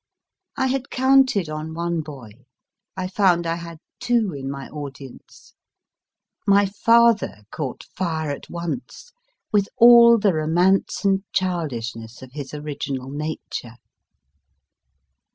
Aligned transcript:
1 0.55 0.69
had 0.69 0.89
counted 0.89 1.47
on 1.47 1.75
one 1.75 2.01
boy, 2.01 2.31
I 2.97 3.07
found 3.07 3.45
I 3.45 3.53
had 3.57 3.77
two 3.99 4.33
in 4.33 4.49
my 4.49 4.67
audience. 4.69 5.53
My 6.47 6.65
father 6.65 7.43
caught 7.51 7.83
fire 7.83 8.31
at 8.31 8.49
once 8.49 9.11
with 9.53 9.69
all 9.77 10.17
the 10.17 10.33
romance 10.33 11.05
and 11.05 11.23
childishness 11.33 12.23
of 12.23 12.31
his 12.33 12.51
original 12.51 13.11
nature. 13.11 13.75